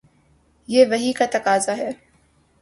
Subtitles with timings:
[0.67, 1.91] یہ وحی کا تقاضا ہے۔